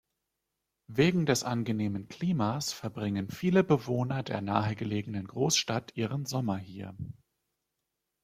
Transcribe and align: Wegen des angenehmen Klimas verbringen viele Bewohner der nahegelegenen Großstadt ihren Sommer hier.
Wegen 0.89 1.27
des 1.27 1.43
angenehmen 1.43 2.07
Klimas 2.07 2.73
verbringen 2.73 3.29
viele 3.29 3.63
Bewohner 3.63 4.23
der 4.23 4.41
nahegelegenen 4.41 5.27
Großstadt 5.27 5.95
ihren 5.95 6.25
Sommer 6.25 6.57
hier. 6.57 6.97